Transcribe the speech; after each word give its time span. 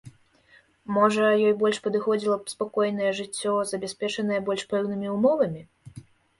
Можа, 0.95 1.27
ёй 1.47 1.53
больш 1.59 1.77
падыходзіла 1.89 2.39
б 2.41 2.55
спакойнае 2.55 3.11
жыццё, 3.21 3.53
забяспечанае 3.75 4.43
больш 4.51 4.67
пэўнымі 4.75 5.07
ўмовамі? 5.21 5.61